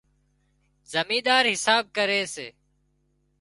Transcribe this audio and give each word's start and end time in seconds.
زمينۮار 0.93 1.45
حساب 1.55 1.83
ڪري 1.97 2.21
سي 2.33 2.47